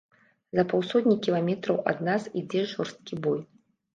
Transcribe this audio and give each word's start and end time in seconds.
За 0.59 0.63
паўсотні 0.71 1.13
кіламетраў 1.27 1.77
ад 1.91 2.01
нас 2.09 2.25
ідзе 2.41 2.61
жорсткі 2.73 3.21
бой. 3.29 3.39